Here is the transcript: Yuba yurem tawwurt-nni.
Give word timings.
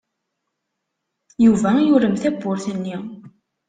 Yuba 1.43 1.69
yurem 1.87 2.15
tawwurt-nni. 2.21 2.97